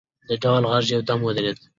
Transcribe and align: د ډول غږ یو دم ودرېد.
د 0.27 0.29
ډول 0.43 0.63
غږ 0.71 0.85
یو 0.93 1.01
دم 1.07 1.19
ودرېد. 1.23 1.57